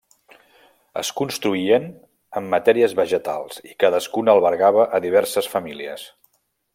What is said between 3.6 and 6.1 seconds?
i cadascuna albergava a diverses famílies.